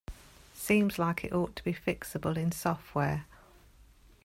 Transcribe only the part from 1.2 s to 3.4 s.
it ought to be fixable in software.